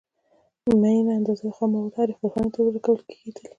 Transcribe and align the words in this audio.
معینه 0.81 1.11
اندازه 1.19 1.47
خام 1.57 1.69
مواد 1.73 1.93
هرې 1.99 2.13
کارخانې 2.19 2.49
ته 2.53 2.59
ورکول 2.63 2.99
کېدل 3.09 3.45